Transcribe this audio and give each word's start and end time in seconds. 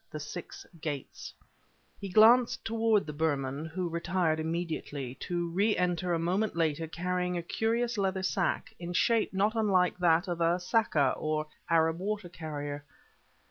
THE 0.09 0.19
SIX 0.19 0.65
GATES 0.81 1.31
He 1.99 2.09
glanced 2.09 2.65
toward 2.65 3.05
the 3.05 3.13
Burman, 3.13 3.65
who 3.65 3.87
retired 3.87 4.39
immediately, 4.39 5.13
to 5.19 5.47
re 5.51 5.77
enter 5.77 6.11
a 6.11 6.17
moment 6.17 6.55
later 6.55 6.87
carrying 6.87 7.37
a 7.37 7.43
curious 7.43 7.99
leather 7.99 8.23
sack, 8.23 8.73
in 8.79 8.93
shape 8.93 9.31
not 9.31 9.53
unlike 9.53 9.99
that 9.99 10.27
of 10.27 10.41
a 10.41 10.59
sakka 10.59 11.13
or 11.17 11.45
Arab 11.69 11.99
water 11.99 12.29
carrier. 12.29 12.83